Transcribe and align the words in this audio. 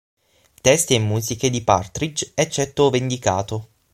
Testi 0.61 0.95
e 0.95 0.99
musiche 0.99 1.51
di 1.51 1.61
Partridge, 1.63 2.31
eccetto 2.33 2.85
ove 2.85 2.97
indicato. 2.97 3.67